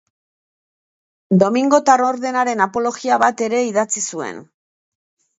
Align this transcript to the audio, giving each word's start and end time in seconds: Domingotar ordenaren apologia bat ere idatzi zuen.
Domingotar 1.43 2.03
ordenaren 2.05 2.63
apologia 2.67 3.19
bat 3.25 3.43
ere 3.49 3.59
idatzi 3.67 4.03
zuen. 4.15 4.41